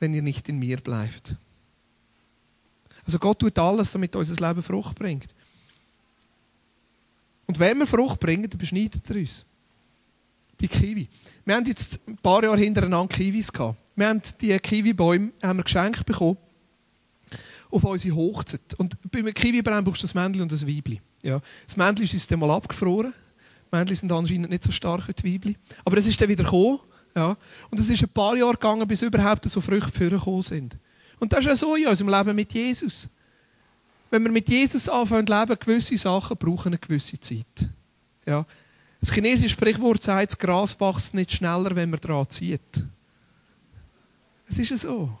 [0.00, 1.36] wenn ihr nicht in mir bleibt.
[3.06, 5.34] Also Gott tut alles, damit unser Leben Frucht bringt.
[7.46, 9.44] Und wenn wir Frucht bringen, dann beschneidet er uns
[10.60, 11.08] die Kiwi.
[11.44, 13.78] Wir haben jetzt ein paar Jahre hintereinander Kiwis gehabt.
[13.96, 16.36] Wir haben die Kiwi-Bäume geschenkt bekommen
[17.70, 18.74] auf unsere Hochzeit.
[18.76, 21.00] Und beim Kiwi-Baum brauchst du das Männchen und das Weibli.
[21.22, 21.40] Ja.
[21.66, 23.12] Das Männchen ist dann mal abgefroren.
[23.72, 25.56] Die Männchen sind anscheinend nicht so stark wie die Weibli.
[25.84, 26.78] Aber es ist dann wieder gekommen.
[27.16, 27.36] Ja.
[27.70, 30.76] Und es ist ein paar Jahre gegangen, bis überhaupt so Früchte vorgekommen sind.
[31.18, 33.08] Und das ist ja so in unserem Leben mit Jesus.
[34.14, 37.68] Wenn wir mit Jesus anfangen zu leben, gewisse Sachen brauchen eine gewisse Zeit.
[38.24, 38.46] Ja.
[39.00, 42.84] Das chinesische Sprichwort sagt, das Gras wächst nicht schneller, wenn man daran zieht.
[44.48, 45.18] Es ist so.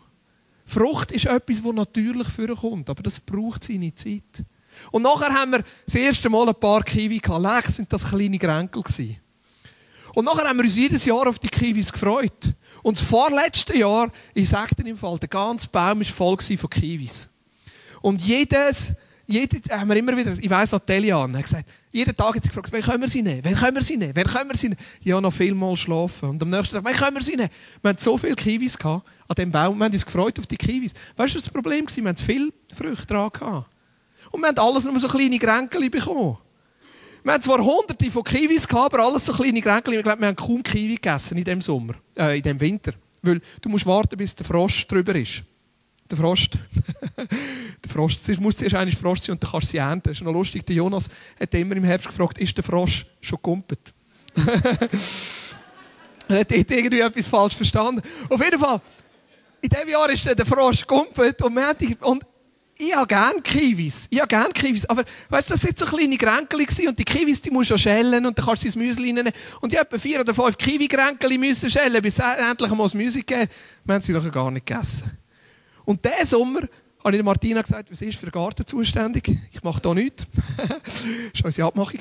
[0.64, 4.44] Frucht ist etwas, das natürlich vorkommt, aber das braucht seine Zeit.
[4.92, 7.42] Und nachher haben wir das erste Mal ein paar Kiwi gehabt.
[7.42, 9.16] Leck sind das kleine Gränkel gewesen.
[10.14, 12.52] Und nachher haben wir uns jedes Jahr auf die Kiwis gefreut.
[12.84, 17.33] Und das vorletzte Jahr, ich dir im Fall, der ganze Baum war voll von Kiwis.
[18.04, 22.34] Und jedes, jede, haben wir immer wieder, ich weiss noch, Telian hat gesagt, jeden Tag
[22.34, 23.40] hat sie gefragt, wann können wir sie nehmen?
[23.42, 24.14] Wann können wir sie nehmen?
[24.14, 24.80] Wann können wir sie nehmen?
[25.00, 26.28] Ja, noch viel mal schlafen.
[26.28, 27.48] Und am nächsten Tag, wann können wir sie nehmen?
[27.80, 29.78] Wir hatten so viele Kiwis gehabt, an dem Baum.
[29.78, 30.92] Wir haben uns gefreut auf die Kiwis.
[31.16, 31.96] Weißt du, was das Problem war?
[31.96, 33.70] Wir hatten viele Früchte dran gehabt.
[34.30, 36.36] Und wir haben alles nur so kleine Kränkel bekommen.
[37.22, 39.94] Wir haben zwar hunderte von Kiwis gehabt, aber alles so kleine Kränkel.
[39.94, 42.92] Ich glaube, wir haben kaum Kiwi gegessen in dem Sommer, äh, in dem Winter.
[43.22, 45.42] Weil du musst warten, bis der Frost drüber ist.
[46.10, 46.58] Der Frost.
[47.16, 48.28] der Frost.
[48.28, 50.10] Es muss zuerst eigentlich Frost sein und dann kannst du sie ernten.
[50.10, 50.66] Das ist noch lustig.
[50.66, 51.08] Der Jonas
[51.40, 53.94] hat immer im Herbst gefragt, ist der Frosch schon gumpet?
[56.28, 58.02] er hat dort irgendwie etwas falsch verstanden.
[58.28, 58.80] Auf jeden Fall,
[59.62, 62.24] in diesem Jahr ist der Frosch gumpet und, wir die, und
[62.76, 64.08] ich habe gerne Kiwis.
[64.10, 64.84] Ich habe gerne Kiwis.
[64.86, 68.36] Aber weißt, das waren so kleine Kränkel und die Kiwis, die musst du schälen und
[68.36, 69.32] dann kannst du ins Müsli reinnehmen.
[69.60, 73.22] Und ich habe vier oder fünf Kiwi-Kränkel müssen schälen, bis es endlich mal das Müsli
[73.22, 73.50] gegeben
[73.84, 75.23] Wir haben sie doch gar nicht gegessen.
[75.84, 76.60] Und diesen Sommer
[77.04, 79.30] habe ich Martina gesagt, was ist für den Garten zuständig?
[79.52, 80.26] Ich mache da nichts.
[80.84, 82.00] das ist unsere Abmachung.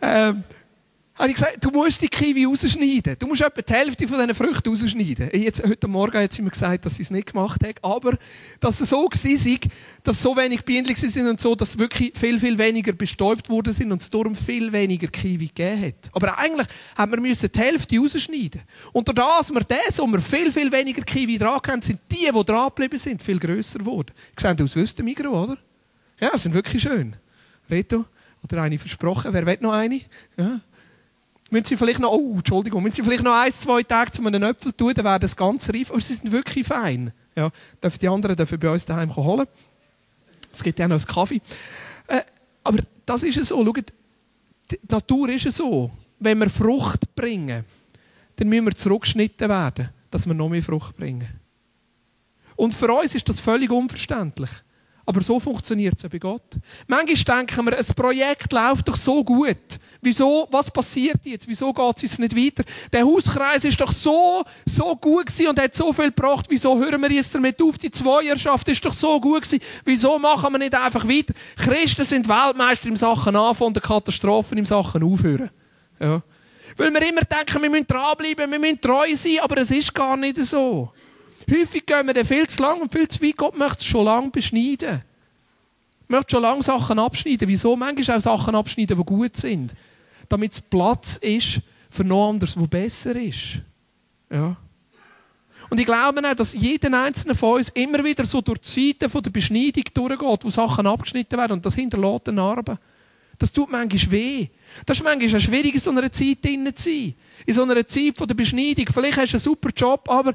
[0.00, 0.44] Ähm,
[1.14, 3.16] habe ich gesagt, du musst die Kiwi rausschneiden.
[3.18, 5.30] Du musst etwa die Hälfte von diesen Früchten rausschneiden.
[5.34, 8.16] Jetzt, heute Morgen hat sie mir gesagt, dass sie es nicht gemacht hat, aber
[8.60, 9.70] dass es so war,
[10.04, 13.92] dass so wenig Bienen sind und so, dass wirklich viel, viel weniger bestäubt worden sind
[13.92, 16.10] und es darum viel weniger Kiwi gegeben hat.
[16.12, 18.62] Aber eigentlich haben wir die Hälfte rausschneiden.
[18.92, 22.44] Und durch das wir wo wir viel, viel weniger Kiwi dran haben, sind die, die
[22.44, 24.12] dran geblieben sind, viel grösser geworden.
[24.38, 25.58] Sehen aus Mikro, oder?
[26.20, 27.16] Ja, sind wirklich schön.
[27.68, 28.06] Reto,
[28.44, 29.32] oder eine versprochen.
[29.32, 30.00] Wer will noch eine?
[30.36, 30.60] Ja.
[31.52, 34.42] Müssen Sie vielleicht noch, oh, Entschuldigung, müssen Sie vielleicht noch ein, zwei Tage zu einem
[34.42, 35.90] Äpfel tun, dann wäre das ganz reif.
[35.90, 37.12] Aber sie sind wirklich fein.
[37.36, 37.50] Ja,
[37.82, 39.46] dürfen die anderen dürfen bei uns daheim holen.
[40.50, 41.42] Es gibt ja noch einen Kaffee.
[42.06, 42.22] Äh,
[42.64, 43.62] aber das ist es so.
[43.62, 43.92] Schaut,
[44.70, 45.90] die Natur ist es so.
[46.18, 47.66] Wenn wir Frucht bringen,
[48.36, 51.28] dann müssen wir zurückgeschnitten werden, dass wir noch mehr Frucht bringen.
[52.56, 54.50] Und für uns ist das völlig unverständlich.
[55.04, 56.58] Aber so funktioniert es bei Gott.
[56.86, 59.56] Manchmal denken wir, ein Projekt läuft doch so gut.
[60.00, 61.46] Wieso, was passiert jetzt?
[61.46, 62.64] Wieso geht es nicht weiter?
[62.92, 66.46] Der Hauskreis ist doch so, so gut gewesen und hat so viel gebracht.
[66.48, 67.78] Wieso hören wir jetzt damit auf?
[67.78, 69.60] Die Zweierschaft ist doch so gut gewesen.
[69.84, 71.34] Wieso machen wir nicht einfach weiter?
[71.56, 75.50] Christen sind Weltmeister im Sachen Anfangen und Katastrophen im Sachen Aufhören.
[76.00, 76.22] Ja.
[76.76, 80.16] Weil wir immer denken, wir müssen dranbleiben, wir müssen treu sein, aber es ist gar
[80.16, 80.92] nicht so.
[81.52, 83.36] Häufig gehen wir dann viel zu lang und viel zu weit.
[83.36, 85.02] Gott möchte es schon lange beschneiden.
[86.08, 87.46] Möchte schon lange Sachen abschneiden.
[87.48, 87.76] Wieso?
[87.76, 89.74] Manchmal auch Sachen abschneiden, die gut sind.
[90.28, 91.60] Damit es Platz ist
[91.90, 93.60] für noch anderes, was besser ist.
[94.30, 94.56] Ja.
[95.68, 99.22] Und ich glaube auch, dass jeder einzelne von uns immer wieder so durch die Zeiten
[99.22, 101.52] der Beschneidung durchgeht, wo Sachen abgeschnitten werden.
[101.52, 102.78] Und das hinterlässt eine Narbe.
[103.38, 104.48] Das tut manchmal weh.
[104.86, 107.14] Das ist manchmal schwierig, in so einer Zeit drin zu sein.
[107.46, 108.86] In so einer Zeit der Beschneidung.
[108.92, 110.34] Vielleicht hast du einen super Job, aber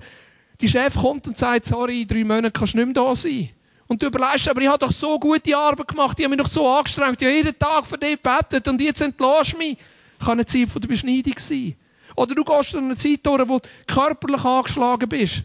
[0.60, 3.50] die Chef kommt und sagt, sorry, in drei Monaten kannst du nicht mehr da sein.
[3.88, 6.52] Und du überlegst, aber ich habe doch so gute Arbeit gemacht, ich habe mich doch
[6.52, 9.78] so angestrengt, ich habe jeden Tag für dich gebetet und jetzt entlässt du mich.
[10.20, 11.76] Kann eine Zeit von der Beschneidung sein.
[12.16, 15.44] Oder du gehst in eine Zeit durch, wo du körperlich angeschlagen bist,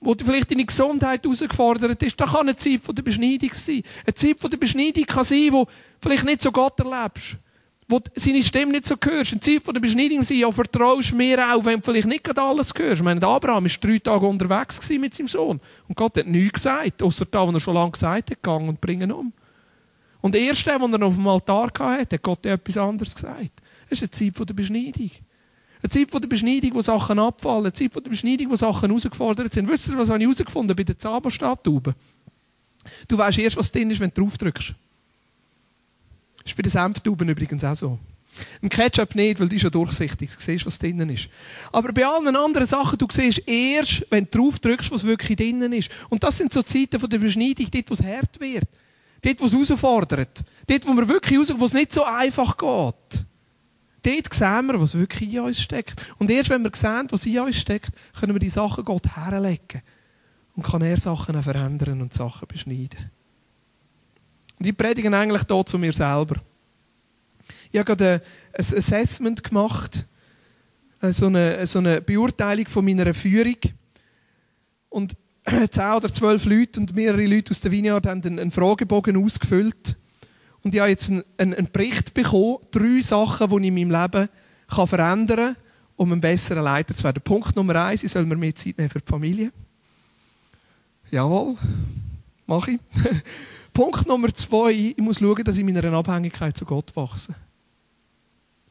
[0.00, 2.18] wo vielleicht deine Gesundheit herausgefordert ist.
[2.18, 3.82] Das kann eine Zeit von der Beschneidung sein.
[4.04, 7.36] Eine Zeit von der Beschneidung kann sein, wo du vielleicht nicht so Gott erlebst
[7.88, 9.32] wo seine Stimme nicht so hörst.
[9.32, 12.72] In Zeit der Beschneidung sind ja vertraust mir auch, wenn du vielleicht nicht gerade alles
[12.76, 13.00] hörst.
[13.00, 15.60] Ich meine, Abraham war drei Tage unterwegs mit seinem Sohn.
[15.88, 18.80] Und Gott hat nichts gesagt, außer da, was er schon lange gesagt hat, gang und
[18.80, 19.32] bringen um.
[20.20, 23.62] Und erst der, den er auf dem Altar hatte, hat Gott etwas anderes gesagt.
[23.88, 25.10] Das ist eine Zeit der Beschneidung.
[25.80, 27.66] Eine Zeit der Beschneidung, wo Sachen abfallen.
[27.66, 29.68] Eine Zeit der Beschneidung, wo Sachen herausgefordert sind.
[29.68, 31.94] Wisst ihr, was habe ich herausgefunden bei der Zaberstadtube?
[33.06, 34.74] Du weißt erst, was drin ist, wenn du drauf drückst.
[36.46, 37.98] Das ist bei den Senftuben übrigens auch so.
[38.62, 40.30] Im Ketchup nicht, weil die ist ja durchsichtig.
[40.30, 41.28] Du siehst, was drinnen ist.
[41.72, 45.72] Aber bei allen anderen Sachen, du siehst erst, wenn du drauf drückst, was wirklich drinnen
[45.72, 45.90] ist.
[46.08, 48.68] Und das sind so Zeiten von der Beschneidung, dort, wo es hart wird.
[49.22, 50.44] Dort, wo es herausfordert.
[50.68, 53.24] Dort, wo wir wirklich raus, wo es nicht so einfach geht.
[54.04, 56.00] Dort sehen wir, was wirklich in uns steckt.
[56.18, 59.82] Und erst wenn wir sehen, was in uns steckt, können wir die Sachen Gott herlegen.
[60.54, 63.10] Und kann er Sachen verändern und Sachen beschneiden.
[64.58, 66.36] Und ich predige eigentlich hier zu mir selber.
[67.70, 70.04] Ich habe gerade ein Assessment gemacht,
[71.02, 73.56] so eine, so eine Beurteilung von meiner Führung.
[74.88, 75.14] Und
[75.70, 79.96] zehn oder zwölf Leute und mehrere Leute aus der Vineyard haben einen, Fragebogen ausgefüllt.
[80.62, 84.28] Und ich habe jetzt einen, einen, Bericht bekommen, drei Sachen, die ich in meinem Leben
[84.68, 85.56] kann verändern kann,
[85.96, 87.22] um ein besserer Leiter zu werden.
[87.22, 89.52] Punkt Nummer eins, ich soll mir mehr Zeit nehmen für die Familie.
[91.10, 91.56] Jawohl,
[92.46, 92.80] mache ich.
[93.76, 97.34] Punkt Nummer zwei, ich muss schauen, dass ich in meiner Abhängigkeit zu Gott wachse.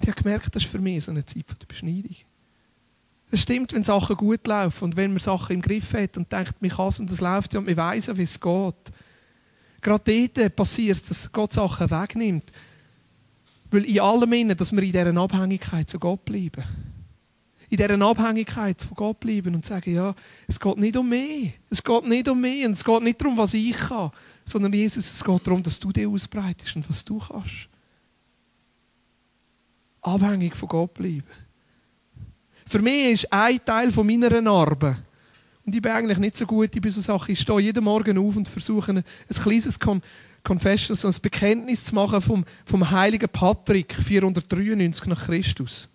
[0.02, 2.16] Ich habe gemerkt, das ist für mich so eine Zeit der Beschneidung.
[3.30, 6.60] Es stimmt, wenn Sachen gut laufen und wenn man Sachen im Griff hat und denkt,
[6.60, 8.74] man kann es und es läuft ja und man weiss ja, wie es geht.
[9.82, 12.52] Gerade dort passiert es, dass Gott Sachen wegnimmt.
[13.70, 16.64] Weil in allem innen, dass wir in dieser Abhängigkeit zu Gott bleiben
[17.70, 20.16] in dieser Abhängigkeit von Gott bleiben und sagen, ja,
[20.48, 21.54] es geht nicht um mich.
[21.70, 24.12] Es geht nicht um mich und es geht nicht darum, was ich kann,
[24.44, 27.70] sondern Jesus, es geht darum, dass du dich ausbreitest und was du kannst.
[30.02, 31.24] Abhängig von Gott bleiben.
[32.68, 34.98] Für mich ist ein Teil von meiner Narbe,
[35.66, 38.36] und ich bin eigentlich nicht so gut in so Sachen, ich stehe jeden Morgen auf
[38.36, 40.02] und versuche ein, ein kleines Con
[40.44, 45.90] Confession, ein Bekenntnis zu machen vom, vom heiligen Patrick, 493 nach Christus.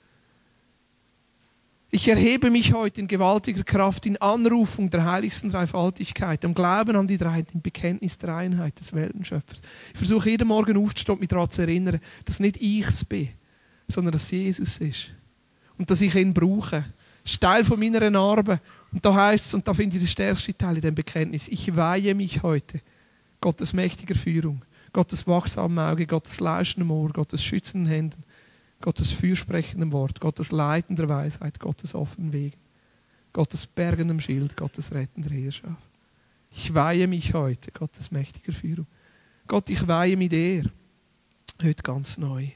[1.92, 7.09] Ich erhebe mich heute in gewaltiger Kraft in Anrufung der heiligsten Dreifaltigkeit, im Glauben an
[7.09, 9.61] die Dreiheit, im Bekenntnis der Einheit des Weltenschöpfers.
[9.92, 13.31] Ich versuche jeden Morgen aufzustehen und mich daran zu erinnern, dass nicht ich es bin,
[13.88, 15.11] sondern dass Jesus ist.
[15.79, 16.85] Und dass ich ihn brauche.
[17.24, 18.61] Das ist Teil von meiner Narbe.
[18.92, 21.74] Und da heißt es, und da finde ich den stärksten Teil in dem Bekenntnis, ich
[21.74, 22.81] weihe mich heute
[23.40, 28.22] Gottes mächtiger Führung, Gottes wachsamen Auge, Gottes lauschendem Ohr, Gottes schützenden Händen,
[28.81, 32.57] Gottes fürsprechendem Wort, Gottes leitender Weisheit, Gottes offenen Wegen,
[33.33, 35.77] Gottes bergendem Schild, Gottes rettender Herrschaft.
[36.51, 38.87] Ich weihe mich heute, Gottes mächtiger Führung.
[39.47, 40.71] Gott, ich weihe mit dir.
[41.62, 42.49] Heute ganz neu.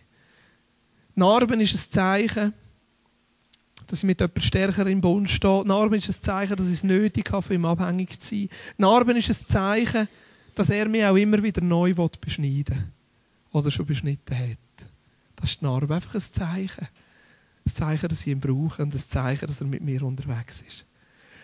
[1.15, 2.55] Narben ist ein Zeichen,
[3.87, 5.65] dass ich mit jemand stärker im Bund stehe.
[5.65, 8.49] Narben ist ein Zeichen, dass ich es nötig habe, von ihm abhängig zu sein.
[8.79, 10.09] Narben ist ein Zeichen,
[10.55, 12.93] dass er mich auch immer wieder neu beschneiden will.
[13.53, 14.59] Oder schon beschnitten hat.
[15.37, 15.95] Das ist die Narbe.
[15.95, 16.89] Einfach ein Zeichen.
[17.67, 20.87] Ein Zeichen, dass ich ihn brauche und ein Zeichen, dass er mit mir unterwegs ist.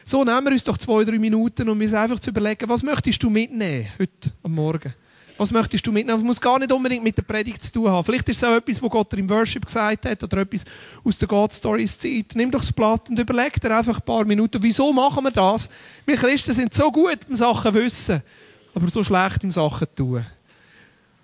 [0.05, 3.23] So, nehmen wir uns doch zwei, drei Minuten, um uns einfach zu überlegen, was möchtest
[3.23, 4.95] du mitnehmen heute am Morgen?
[5.41, 6.19] Was möchtest du mitnehmen?
[6.19, 8.05] Das muss gar nicht unbedingt mit der Predigt zu tun haben.
[8.05, 10.65] Vielleicht ist es auch etwas, was Gott dir im Worship gesagt hat oder etwas
[11.03, 12.33] aus der God Stories Zeit.
[12.35, 15.71] Nimm doch das Blatt und überleg dir einfach ein paar Minuten, wieso machen wir das?
[16.05, 18.23] Wir Christen sind so gut im Sachen wissen,
[18.75, 20.27] aber so schlecht im Sachen tun.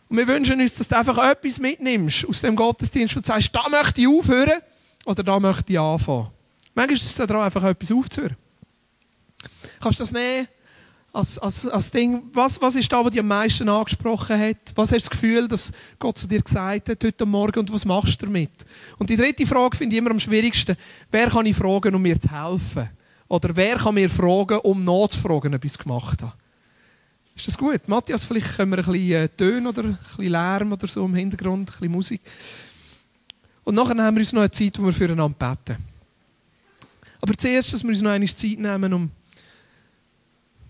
[0.08, 3.68] Und wir wünschen uns, dass du einfach etwas mitnimmst aus dem Gottesdienst und sagst, da
[3.68, 4.60] möchte ich aufhören
[5.04, 6.28] oder da möchte ich anfangen.
[6.74, 8.36] Manchmal ist es daran, einfach etwas aufzuhören.
[9.80, 10.48] Kannst du das nehmen?
[11.16, 14.56] als, als, als Ding, was, was ist da, was dich am meisten angesprochen hat?
[14.74, 17.84] Was hast du das Gefühl, dass Gott zu dir gesagt hat heute Morgen und was
[17.84, 18.50] machst du damit?
[18.98, 20.76] Und die dritte Frage finde ich immer am schwierigsten.
[21.10, 22.90] Wer kann ich fragen, um mir zu helfen?
[23.28, 26.34] Oder wer kann mir fragen, um nachzufragen, ob ich es gemacht habe?
[27.36, 27.86] Ist das gut?
[27.86, 31.14] Matthias, vielleicht können wir ein bisschen äh, Töne oder ein bisschen Lärm oder so im
[31.14, 32.20] Hintergrund, ein bisschen Musik.
[33.62, 35.76] Und nachher haben wir uns noch eine Zeit, wo wir füreinander beten.
[37.20, 39.10] Aber zuerst, dass wir uns noch eine Zeit nehmen, um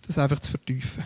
[0.06, 1.04] das einfach zu vertiefen.